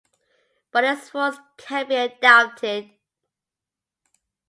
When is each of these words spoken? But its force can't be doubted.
But 0.71 0.83
its 0.83 1.09
force 1.09 1.37
can't 1.57 1.87
be 1.87 2.07
doubted. 2.23 2.89